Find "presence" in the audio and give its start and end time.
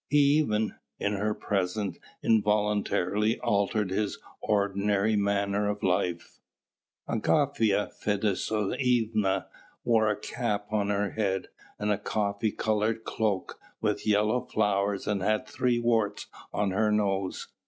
1.35-1.99